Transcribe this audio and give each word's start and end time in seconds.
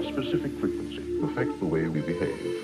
Specific 0.00 0.58
frequency 0.58 1.04
affects 1.22 1.58
the 1.60 1.66
way 1.66 1.86
we 1.86 2.00
behave. 2.00 2.61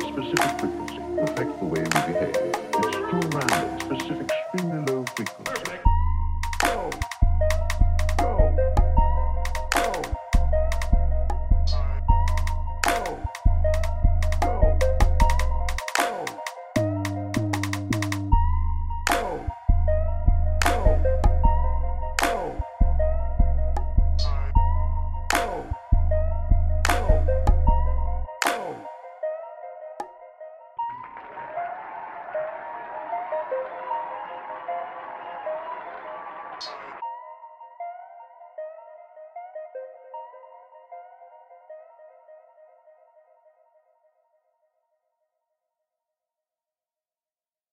specific 0.00 0.60
frequency 0.60 0.98
affect 1.20 1.58
the 1.58 1.64
way 1.64 1.80
we 1.80 2.00
behave. 2.12 2.36
It's 2.36 2.96
too 2.96 3.20
random, 3.36 3.80
specific, 3.80 4.30
extremely 4.30 4.92
low 4.92 5.04
frequency. 5.14 5.83